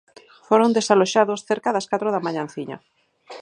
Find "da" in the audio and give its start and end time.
2.11-2.23